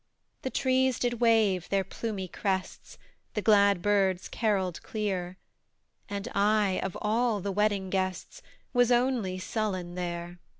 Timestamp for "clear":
4.81-5.37